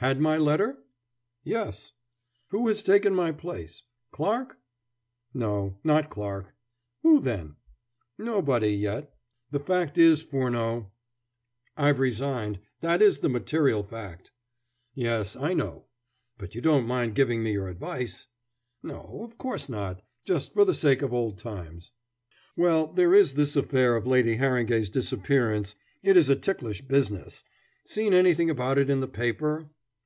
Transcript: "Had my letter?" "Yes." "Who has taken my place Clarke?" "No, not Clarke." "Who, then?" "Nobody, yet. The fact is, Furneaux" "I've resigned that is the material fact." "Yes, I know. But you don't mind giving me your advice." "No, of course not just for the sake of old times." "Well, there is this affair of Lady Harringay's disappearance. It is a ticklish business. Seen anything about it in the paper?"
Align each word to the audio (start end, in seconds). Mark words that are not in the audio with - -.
"Had 0.00 0.18
my 0.18 0.38
letter?" 0.38 0.78
"Yes." 1.44 1.92
"Who 2.48 2.66
has 2.68 2.82
taken 2.82 3.14
my 3.14 3.32
place 3.32 3.82
Clarke?" 4.12 4.56
"No, 5.34 5.76
not 5.84 6.08
Clarke." 6.08 6.54
"Who, 7.02 7.20
then?" 7.20 7.56
"Nobody, 8.16 8.70
yet. 8.74 9.12
The 9.50 9.60
fact 9.60 9.98
is, 9.98 10.22
Furneaux" 10.22 10.90
"I've 11.76 11.98
resigned 11.98 12.60
that 12.80 13.02
is 13.02 13.18
the 13.18 13.28
material 13.28 13.82
fact." 13.82 14.30
"Yes, 14.94 15.36
I 15.36 15.52
know. 15.52 15.84
But 16.38 16.54
you 16.54 16.62
don't 16.62 16.86
mind 16.86 17.14
giving 17.14 17.42
me 17.42 17.52
your 17.52 17.68
advice." 17.68 18.26
"No, 18.82 19.20
of 19.22 19.36
course 19.36 19.68
not 19.68 20.00
just 20.24 20.54
for 20.54 20.64
the 20.64 20.72
sake 20.72 21.02
of 21.02 21.12
old 21.12 21.36
times." 21.36 21.92
"Well, 22.56 22.86
there 22.90 23.14
is 23.14 23.34
this 23.34 23.54
affair 23.54 23.96
of 23.96 24.06
Lady 24.06 24.36
Harringay's 24.36 24.88
disappearance. 24.88 25.74
It 26.02 26.16
is 26.16 26.30
a 26.30 26.36
ticklish 26.36 26.80
business. 26.80 27.42
Seen 27.84 28.14
anything 28.14 28.48
about 28.48 28.78
it 28.78 28.88
in 28.88 29.00
the 29.00 29.06
paper?" 29.06 29.68